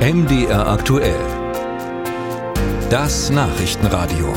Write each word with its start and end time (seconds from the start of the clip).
MDR 0.00 0.66
aktuell. 0.66 1.20
Das 2.88 3.28
Nachrichtenradio. 3.28 4.32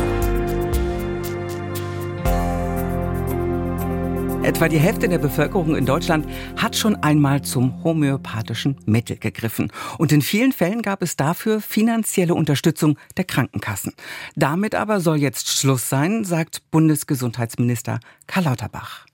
Etwa 4.43 4.67
die 4.67 4.77
Hälfte 4.77 5.07
der 5.07 5.19
Bevölkerung 5.19 5.77
in 5.77 5.85
Deutschland 5.85 6.27
hat 6.57 6.75
schon 6.75 6.97
einmal 6.97 7.43
zum 7.43 7.81
homöopathischen 7.81 8.75
Mittel 8.85 9.15
gegriffen. 9.15 9.71
Und 9.97 10.11
in 10.11 10.21
vielen 10.21 10.51
Fällen 10.51 10.81
gab 10.81 11.01
es 11.01 11.15
dafür 11.15 11.61
finanzielle 11.61 12.35
Unterstützung 12.35 12.97
der 13.15 13.23
Krankenkassen. 13.23 13.93
Damit 14.35 14.75
aber 14.75 14.99
soll 14.99 15.15
jetzt 15.15 15.47
Schluss 15.47 15.87
sein, 15.87 16.25
sagt 16.25 16.69
Bundesgesundheitsminister 16.71 18.01
Karl 18.27 18.43
Lauterbach. 18.43 19.05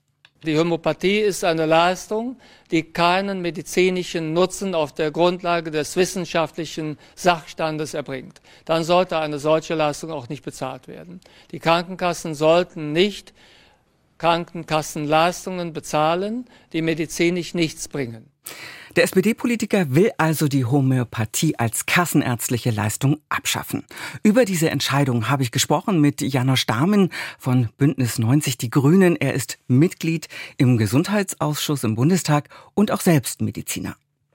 Die 0.44 0.58
Homöopathie 0.58 1.18
ist 1.18 1.44
eine 1.44 1.66
Leistung, 1.66 2.36
die 2.70 2.82
keinen 2.82 3.42
medizinischen 3.42 4.32
Nutzen 4.32 4.74
auf 4.74 4.94
der 4.94 5.10
Grundlage 5.10 5.70
des 5.70 5.96
wissenschaftlichen 5.96 6.98
Sachstandes 7.14 7.92
erbringt. 7.92 8.40
Dann 8.64 8.82
sollte 8.82 9.18
eine 9.18 9.38
solche 9.38 9.74
Leistung 9.74 10.10
auch 10.10 10.30
nicht 10.30 10.42
bezahlt 10.42 10.88
werden. 10.88 11.20
Die 11.50 11.58
Krankenkassen 11.58 12.34
sollten 12.34 12.92
nicht 12.92 13.34
Krankenkassenleistungen 14.16 15.74
bezahlen, 15.74 16.46
die 16.72 16.80
medizinisch 16.80 17.52
nichts 17.52 17.88
bringen. 17.88 18.30
Der 18.96 19.04
SPD-Politiker 19.04 19.94
will 19.94 20.10
also 20.18 20.48
die 20.48 20.64
Homöopathie 20.64 21.56
als 21.56 21.86
kassenärztliche 21.86 22.70
Leistung 22.70 23.20
abschaffen. 23.28 23.84
Über 24.24 24.44
diese 24.44 24.68
Entscheidung 24.68 25.28
habe 25.28 25.44
ich 25.44 25.52
gesprochen 25.52 26.00
mit 26.00 26.20
Janosch 26.20 26.66
Dahmen 26.66 27.10
von 27.38 27.68
Bündnis 27.78 28.18
90 28.18 28.58
Die 28.58 28.70
Grünen. 28.70 29.14
Er 29.14 29.34
ist 29.34 29.58
Mitglied 29.68 30.28
im 30.56 30.76
Gesundheitsausschuss 30.76 31.84
im 31.84 31.94
Bundestag 31.94 32.48
und 32.74 32.90
auch 32.90 33.00
selbst 33.00 33.42
Mediziner. 33.42 33.94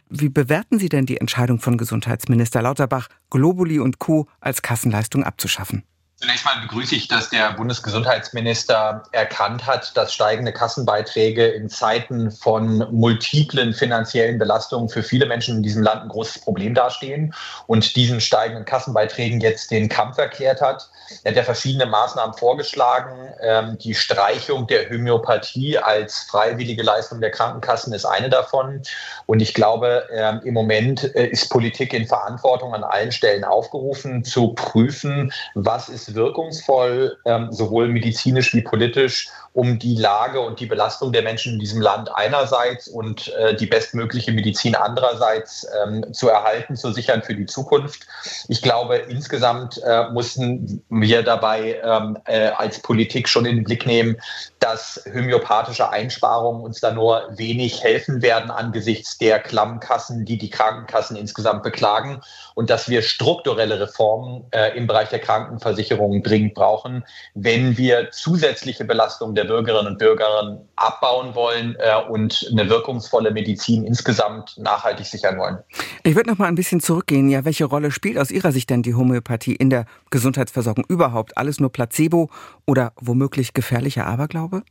Wie 0.10 0.30
bewerten 0.30 0.80
Sie 0.80 0.88
denn 0.88 1.06
die 1.06 1.20
Entscheidung 1.20 1.60
von 1.60 1.78
Gesundheitsminister 1.78 2.62
Lauterbach, 2.62 3.10
Globuli 3.30 3.80
und 3.80 4.00
Co. 4.00 4.28
als 4.40 4.62
Kassenleistung 4.62 5.26
abzuschaffen? 5.26 5.84
Zunächst 6.18 6.46
mal 6.46 6.62
begrüße 6.62 6.96
ich, 6.96 7.10
dass 7.10 7.30
der 7.30 7.52
Bundesgesundheitsminister 7.52 9.04
erkannt 9.12 9.68
hat, 9.68 9.98
dass 9.98 10.14
steigende 10.14 10.54
Kassenbeiträge 10.54 11.46
in 11.46 11.68
Zeiten 11.68 12.32
von 12.32 12.88
multiplen 12.90 13.74
finanziellen 13.74 14.40
Belastungen 14.40 14.88
für 14.88 15.04
viele 15.04 15.26
Menschen 15.26 15.58
in 15.58 15.64
diesem 15.64 15.84
Land 15.84 16.04
ein 16.04 16.08
großes 16.08 16.40
Problem 16.40 16.74
dastehen 16.74 17.34
und 17.68 17.98
diesen 17.98 18.22
steigenden 18.22 18.64
Kassenbeiträgen 18.64 19.42
jetzt 19.42 19.72
den 19.72 19.90
Kampf 19.90 20.18
erklärt 20.18 20.62
hat. 20.62 20.90
Er 21.24 21.32
hat 21.32 21.38
ja 21.38 21.44
verschiedene 21.44 21.86
Maßnahmen 21.86 22.36
vorgeschlagen. 22.38 23.34
Ähm, 23.42 23.78
die 23.78 23.94
Streichung 23.94 24.68
der 24.68 24.90
Homöopathie 24.90 25.78
als 25.78 26.24
freiwillige 26.30 26.82
Leistung 26.82 27.20
der 27.20 27.32
Krankenkassen 27.32 27.94
ist 27.94 28.06
eine 28.06 28.30
davon. 28.30 28.82
Und 29.26 29.42
ich 29.42 29.54
glaube, 29.54 30.08
ähm, 30.12 30.40
im 30.46 30.54
Moment 30.54 31.04
äh, 31.16 31.28
ist 31.28 31.50
Politik 31.50 31.94
in 31.94 32.08
Verantwortung 32.08 32.74
an 32.74 32.86
allen 32.86 33.12
Stellen 33.12 33.44
aufgerufen, 33.44 34.24
zu 34.24 34.54
prüfen, 34.54 35.32
was 35.54 35.90
ist 35.90 36.05
wirkungsvoll, 36.14 37.18
ähm, 37.26 37.52
sowohl 37.52 37.88
medizinisch 37.88 38.54
wie 38.54 38.62
politisch, 38.62 39.30
um 39.56 39.80
die 39.80 39.96
Lage 39.96 40.42
und 40.42 40.60
die 40.60 40.66
Belastung 40.66 41.14
der 41.14 41.22
Menschen 41.22 41.54
in 41.54 41.60
diesem 41.60 41.82
Land 41.82 42.14
einerseits 42.14 42.90
und 42.90 43.34
äh, 43.36 43.56
die 43.56 43.66
bestmögliche 43.66 44.34
Medizin 44.34 44.76
andererseits 44.76 45.66
ähm, 45.82 46.14
zu 46.14 46.28
erhalten, 46.28 46.76
zu 46.76 46.92
sichern 46.92 47.24
für 47.24 47.36
die 47.36 47.46
Zukunft. 47.46 48.06
Ich 48.50 48.62
glaube, 48.62 48.98
insgesamt 48.98 49.82
äh, 49.82 50.10
mussten 50.10 50.84
wir 50.90 51.24
dabei 51.24 51.80
ähm, 51.82 52.18
äh, 52.26 52.48
als 52.48 52.80
Politik 52.82 53.30
schon 53.30 53.46
in 53.46 53.56
den 53.56 53.64
Blick 53.64 53.86
nehmen, 53.86 54.18
dass 54.60 55.02
homöopathische 55.14 55.90
Einsparungen 55.90 56.62
uns 56.62 56.82
da 56.82 56.92
nur 56.92 57.24
wenig 57.38 57.82
helfen 57.82 58.22
werden 58.22 58.52
angesichts 58.52 59.18
der 59.18 59.40
Klammkassen, 59.40 60.26
die 60.26 60.38
die 60.38 60.50
Krankenkassen 60.50 61.16
insgesamt 61.16 61.64
beklagen 61.64 62.22
und 62.56 62.70
dass 62.70 62.90
wir 62.90 63.02
strukturelle 63.04 63.80
Reformen 63.80 64.44
äh, 64.52 64.76
im 64.76 64.86
Bereich 64.86 65.10
der 65.10 65.20
Krankenversicherung 65.20 65.95
dringend 65.98 66.54
brauchen, 66.54 67.04
wenn 67.34 67.78
wir 67.78 68.12
zusätzliche 68.12 68.86
Belastungen 68.86 69.36
der 69.36 69.46
Bürgerinnen 69.46 69.94
und 69.94 69.98
Bürger 69.98 70.62
abbauen 70.76 71.36
wollen 71.36 71.76
äh, 71.80 72.10
und 72.10 72.48
eine 72.52 72.70
wirkungsvolle 72.70 73.32
Medizin 73.32 73.86
insgesamt 73.86 74.58
nachhaltig 74.58 75.06
sichern 75.06 75.38
wollen. 75.38 75.58
Ich 76.04 76.16
würde 76.16 76.30
noch 76.30 76.38
mal 76.38 76.48
ein 76.48 76.56
bisschen 76.56 76.80
zurückgehen. 76.80 77.30
Ja, 77.30 77.46
welche 77.46 77.66
Rolle 77.66 77.92
spielt 77.92 78.18
aus 78.18 78.32
Ihrer 78.32 78.52
Sicht 78.52 78.70
denn 78.70 78.84
die 78.84 78.96
Homöopathie 78.96 79.56
in 79.56 79.70
der 79.70 79.86
Gesundheitsversorgung 80.10 80.86
überhaupt? 80.88 81.38
Alles 81.38 81.60
nur 81.60 81.72
Placebo 81.72 82.30
oder 82.66 82.94
womöglich 83.00 83.54
gefährlicher 83.54 84.06
Aberglaube? 84.06 84.64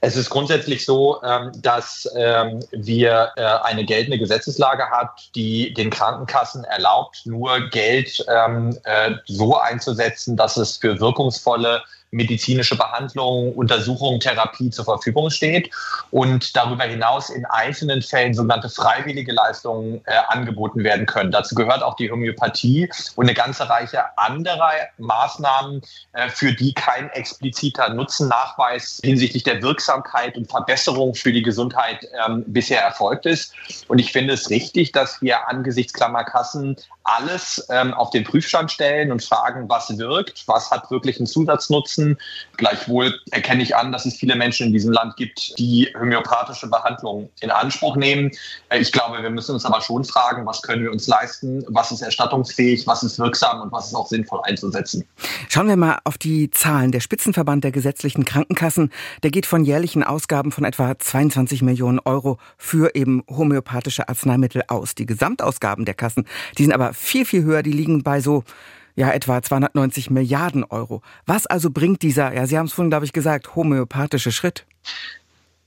Es 0.00 0.16
ist 0.16 0.30
grundsätzlich 0.30 0.84
so, 0.84 1.22
ähm, 1.22 1.52
dass 1.62 2.08
ähm, 2.16 2.64
wir 2.70 3.32
äh, 3.36 3.42
eine 3.42 3.84
geltende 3.84 4.18
Gesetzeslage 4.18 4.90
hat, 4.90 5.30
die 5.34 5.72
den 5.74 5.90
Krankenkassen 5.90 6.64
erlaubt, 6.64 7.22
nur 7.24 7.68
Geld 7.70 8.24
ähm, 8.28 8.78
äh, 8.84 9.12
so 9.26 9.56
einzusetzen, 9.56 10.36
dass 10.36 10.56
es 10.56 10.76
für 10.76 11.00
wirkungsvolle 11.00 11.82
medizinische 12.10 12.76
Behandlung, 12.76 13.54
Untersuchung, 13.54 14.20
Therapie 14.20 14.70
zur 14.70 14.84
Verfügung 14.84 15.30
steht 15.30 15.70
und 16.10 16.56
darüber 16.56 16.84
hinaus 16.84 17.30
in 17.30 17.44
einzelnen 17.46 18.02
Fällen 18.02 18.34
sogenannte 18.34 18.68
freiwillige 18.68 19.32
Leistungen 19.32 20.00
äh, 20.06 20.12
angeboten 20.28 20.84
werden 20.84 21.06
können. 21.06 21.30
Dazu 21.30 21.54
gehört 21.54 21.82
auch 21.82 21.96
die 21.96 22.10
Homöopathie 22.10 22.88
und 23.16 23.26
eine 23.26 23.34
ganze 23.34 23.68
Reihe 23.68 23.86
anderer 24.16 24.70
Maßnahmen, 24.98 25.82
äh, 26.12 26.28
für 26.28 26.52
die 26.52 26.72
kein 26.74 27.10
expliziter 27.10 27.90
Nutzennachweis 27.90 29.00
hinsichtlich 29.02 29.42
der 29.42 29.62
Wirksamkeit 29.62 30.36
und 30.36 30.50
Verbesserung 30.50 31.14
für 31.14 31.32
die 31.32 31.42
Gesundheit 31.42 32.06
ähm, 32.26 32.44
bisher 32.46 32.82
erfolgt 32.82 33.26
ist. 33.26 33.52
Und 33.88 33.98
ich 33.98 34.12
finde 34.12 34.34
es 34.34 34.50
richtig, 34.50 34.92
dass 34.92 35.20
wir 35.22 35.48
angesichts 35.48 35.92
Klammerkassen 35.92 36.76
alles 37.04 37.64
ähm, 37.70 37.94
auf 37.94 38.10
den 38.10 38.24
Prüfstand 38.24 38.70
stellen 38.72 39.12
und 39.12 39.22
fragen, 39.22 39.68
was 39.68 39.96
wirkt, 39.96 40.46
was 40.46 40.70
hat 40.70 40.90
wirklich 40.90 41.18
einen 41.18 41.26
Zusatznutzen. 41.26 41.95
Gleichwohl 42.56 43.14
erkenne 43.30 43.62
ich 43.62 43.76
an, 43.76 43.92
dass 43.92 44.06
es 44.06 44.16
viele 44.16 44.36
Menschen 44.36 44.68
in 44.68 44.72
diesem 44.72 44.92
Land 44.92 45.16
gibt, 45.16 45.58
die 45.58 45.88
homöopathische 45.98 46.68
Behandlung 46.68 47.30
in 47.40 47.50
Anspruch 47.50 47.96
nehmen. 47.96 48.30
Äh, 48.68 48.78
ich 48.78 48.92
glaube, 48.92 49.22
wir 49.22 49.30
müssen 49.30 49.52
uns 49.52 49.64
aber 49.64 49.80
schon 49.80 50.04
fragen, 50.04 50.46
was 50.46 50.62
können 50.62 50.82
wir 50.82 50.92
uns 50.92 51.06
leisten, 51.06 51.64
was 51.68 51.92
ist 51.92 52.02
erstattungsfähig, 52.02 52.86
was 52.86 53.02
ist 53.02 53.18
wirksam 53.18 53.60
und 53.62 53.72
was 53.72 53.88
ist 53.88 53.94
auch 53.94 54.06
sinnvoll 54.06 54.40
einzusetzen. 54.44 55.04
Schauen 55.48 55.68
wir 55.68 55.76
mal 55.76 55.98
auf 56.04 56.18
die 56.18 56.50
Zahlen. 56.50 56.92
Der 56.92 57.00
Spitzenverband 57.00 57.64
der 57.64 57.72
gesetzlichen 57.72 58.24
Krankenkassen, 58.24 58.90
der 59.22 59.30
geht 59.30 59.46
von 59.46 59.64
jährlichen 59.64 60.02
Ausgaben 60.02 60.52
von 60.52 60.64
etwa 60.64 60.98
22 60.98 61.62
Millionen 61.62 61.98
Euro 62.00 62.38
für 62.56 62.94
eben 62.94 63.22
homöopathische 63.28 64.08
Arzneimittel 64.08 64.62
aus. 64.68 64.94
Die 64.94 65.06
Gesamtausgaben 65.06 65.84
der 65.84 65.94
Kassen, 65.94 66.26
die 66.58 66.62
sind 66.62 66.72
aber 66.72 66.92
viel, 66.94 67.24
viel 67.24 67.44
höher. 67.44 67.62
Die 67.62 67.72
liegen 67.72 68.02
bei 68.02 68.20
so 68.20 68.44
ja 68.96 69.12
etwa 69.12 69.40
290 69.40 70.10
Milliarden 70.10 70.64
Euro. 70.64 71.02
Was 71.26 71.46
also 71.46 71.70
bringt 71.70 72.02
dieser, 72.02 72.32
ja, 72.34 72.46
Sie 72.46 72.58
haben 72.58 72.66
es 72.66 72.72
vorhin, 72.72 72.90
glaube 72.90 73.04
ich, 73.04 73.12
gesagt, 73.12 73.54
homöopathische 73.54 74.32
Schritt? 74.32 74.66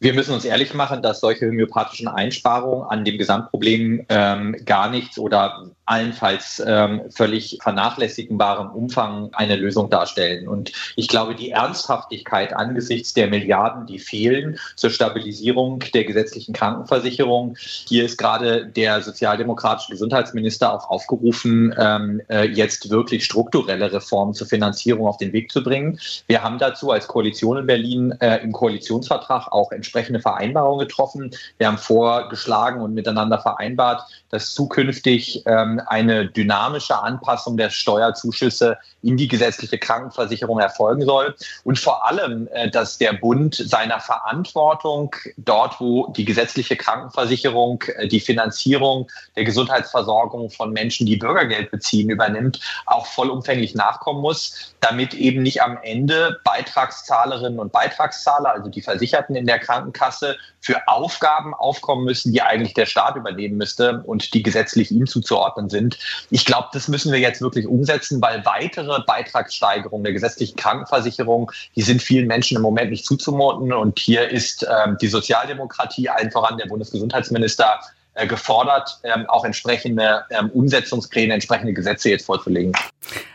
Wir 0.02 0.14
müssen 0.14 0.34
uns 0.34 0.46
ehrlich 0.46 0.74
machen, 0.74 1.02
dass 1.02 1.20
solche 1.20 1.48
homöopathischen 1.48 2.08
Einsparungen 2.08 2.90
an 2.90 3.04
dem 3.04 3.18
Gesamtproblem 3.18 4.06
ähm, 4.08 4.56
gar 4.64 4.90
nichts 4.90 5.20
oder 5.20 5.72
allenfalls 5.90 6.64
ähm, 6.66 7.02
völlig 7.10 7.58
vernachlässigbarem 7.62 8.70
Umfang 8.70 9.30
eine 9.34 9.56
Lösung 9.56 9.90
darstellen. 9.90 10.48
Und 10.48 10.72
ich 10.96 11.08
glaube, 11.08 11.36
die 11.36 11.50
Ernsthaftigkeit 11.50 12.56
angesichts 12.56 13.14
der 13.14 13.28
Milliarden, 13.28 13.88
die 13.88 13.98
fehlen 13.98 14.58
zur 14.76 14.92
Stabilisierung 14.92 15.80
der 15.94 16.06
gesetzlichen 16.06 16.54
Krankenversicherung, 16.54 17.58
hier 17.58 18.06
ist 18.06 18.18
gerade 18.18 18.68
der 18.68 19.02
sozialdemokratische 19.02 19.92
Gesundheitsminister 19.92 20.72
auch 20.72 20.90
aufgerufen, 20.90 21.76
ähm, 21.78 22.22
äh, 22.30 22.48
jetzt 22.48 22.90
wirklich 22.92 23.26
strukturelle 23.26 23.92
Reformen 23.92 24.36
zur 24.36 24.48
Finanzierung 24.48 25.08
auf 25.08 25.18
den 25.18 25.34
Weg 25.34 25.52
zu 25.52 25.64
bringen. 25.64 26.00
Wir 26.28 26.44
haben 26.44 26.60
dazu 26.60 26.92
als 26.92 27.08
Koalition 27.08 27.58
in 27.58 27.66
Berlin 27.66 28.12
äh, 28.22 28.38
im 28.44 28.52
Koalitionsvertrag 28.52 29.52
auch 29.52 29.72
entsprechende 29.90 30.20
Vereinbarungen 30.20 30.88
getroffen. 30.88 31.32
Wir 31.58 31.68
haben 31.68 31.80
vorgeschlagen 31.80 32.82
und 32.82 32.94
miteinander 32.94 33.40
vereinbart, 33.40 34.04
dass 34.30 34.54
zukünftig 34.54 35.44
ähm, 35.48 35.82
eine 35.88 36.28
dynamische 36.28 37.02
Anpassung 37.02 37.58
der 37.58 37.72
Steuerzuschüsse 37.72 38.78
in 39.02 39.18
die 39.18 39.28
gesetzliche 39.28 39.80
Krankenversicherung 39.80 40.60
erfolgen 40.60 41.04
soll. 41.04 41.36
Und 41.64 41.80
vor 41.80 42.06
allem, 42.08 42.48
äh, 42.52 42.70
dass 42.70 43.00
der 43.00 43.14
Bund 43.14 43.56
seiner 43.56 44.00
Verantwortung 44.00 45.16
dort, 45.38 45.80
wo 45.80 46.08
die 46.12 46.26
gesetzliche 46.26 46.76
Krankenversicherung 46.76 47.84
äh, 47.96 48.08
die 48.08 48.20
Finanzierung 48.20 49.10
der 49.36 49.46
Gesundheitsversorgung 49.46 50.52
von 50.52 50.72
Menschen, 50.72 51.08
die 51.08 51.18
Bürgergeld 51.18 51.72
beziehen, 51.72 52.12
übernimmt, 52.12 52.60
auch 52.86 53.08
vollumfänglich 53.08 53.74
nachkommen 53.74 54.22
muss, 54.22 54.76
damit 54.82 55.16
eben 55.16 55.42
nicht 55.42 55.64
am 55.64 55.80
Ende 55.82 56.40
Beitragszahlerinnen 56.44 57.60
und 57.60 57.72
Beitragszahler, 57.72 58.54
also 58.54 58.70
die 58.70 58.82
Versicherten 58.82 59.36
in 59.36 59.48
der 59.48 59.60
Krankenkasse, 59.80 60.38
für 60.62 60.88
Aufgaben 60.88 61.54
aufkommen 61.54 62.04
müssen, 62.04 62.34
die 62.34 62.42
eigentlich 62.42 62.74
der 62.74 62.86
Staat 62.86 63.16
übernehmen 63.16 63.58
müsste 63.58 64.04
und 64.06 64.34
die 64.34 64.44
gesetzlich 64.44 64.92
ihm 64.92 65.08
zuzuordnen 65.08 65.70
sind. 65.70 65.98
Ich 66.30 66.46
glaube, 66.46 66.68
das 66.74 66.88
müssen 66.88 67.12
wir 67.12 67.20
jetzt 67.20 67.42
wirklich 67.42 67.66
umsetzen, 67.66 68.22
weil 68.22 68.46
weitere 68.46 69.02
Beitragssteigerungen 69.06 70.04
der 70.04 70.14
gesetzlichen 70.14 70.58
Krankenversicherung, 70.58 71.52
die 71.76 71.82
sind 71.82 72.02
vielen 72.02 72.28
Menschen 72.28 72.58
im 72.58 72.62
Moment 72.62 72.92
nicht 72.92 73.06
zuzumuten. 73.06 73.72
Und 73.72 74.00
hier 74.00 74.30
ist 74.30 74.68
ähm, 74.70 74.98
die 75.02 75.08
Sozialdemokratie, 75.08 76.10
allen 76.10 76.32
voran 76.32 76.58
der 76.58 76.68
Bundesgesundheitsminister, 76.68 77.80
äh, 78.20 78.28
gefordert, 78.28 79.00
ähm, 79.04 79.26
auch 79.28 79.46
entsprechende 79.46 80.24
ähm, 80.30 80.50
Umsetzungspläne, 80.50 81.34
entsprechende 81.34 81.74
Gesetze 81.74 82.10
jetzt 82.10 82.26
vorzulegen. 82.26 82.74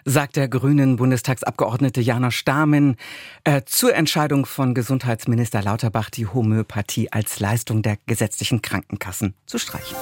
Sagt 0.05 0.37
der 0.37 0.49
grünen 0.49 0.97
Bundestagsabgeordnete 0.97 2.01
Jana 2.01 2.31
Stamen 2.31 2.97
äh, 3.45 3.63
zur 3.65 3.95
Entscheidung 3.95 4.47
von 4.47 4.75
Gesundheitsminister 4.75 5.63
Lauterbach, 5.63 6.11
die 6.11 6.27
Homöopathie 6.27 7.11
als 7.11 7.41
Leistung 7.41 7.83
der 7.83 7.97
gesetzlichen 8.07 8.63
Krankenkassen 8.63 9.35
zu 9.47 9.59
streichen. 9.59 9.97